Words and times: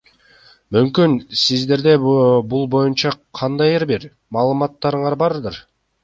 Мүмкүн 0.75 1.11
сиздерде 1.41 1.91
бул 2.53 2.65
боюнча 2.75 3.11
кандайдыр 3.41 3.85
бир 3.91 4.07
маалыматтарыңар 4.39 5.17
бардыр? 5.25 5.61